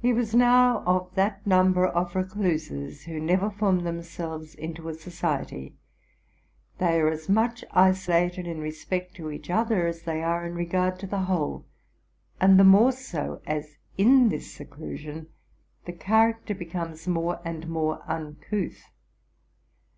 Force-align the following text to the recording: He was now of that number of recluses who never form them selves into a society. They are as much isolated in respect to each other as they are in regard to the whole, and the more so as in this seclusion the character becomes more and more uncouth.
He 0.00 0.14
was 0.14 0.34
now 0.34 0.82
of 0.86 1.14
that 1.16 1.46
number 1.46 1.86
of 1.86 2.14
recluses 2.14 3.02
who 3.04 3.20
never 3.20 3.50
form 3.50 3.80
them 3.80 4.00
selves 4.02 4.54
into 4.54 4.88
a 4.88 4.94
society. 4.94 5.74
They 6.78 6.98
are 6.98 7.10
as 7.10 7.28
much 7.28 7.62
isolated 7.72 8.46
in 8.46 8.60
respect 8.60 9.14
to 9.16 9.30
each 9.30 9.50
other 9.50 9.86
as 9.86 10.00
they 10.04 10.22
are 10.22 10.46
in 10.46 10.54
regard 10.54 10.98
to 11.00 11.06
the 11.06 11.18
whole, 11.28 11.66
and 12.40 12.58
the 12.58 12.64
more 12.64 12.92
so 12.92 13.42
as 13.46 13.76
in 13.98 14.30
this 14.30 14.50
seclusion 14.50 15.26
the 15.84 15.92
character 15.92 16.54
becomes 16.54 17.06
more 17.06 17.42
and 17.44 17.68
more 17.68 18.02
uncouth. 18.06 18.88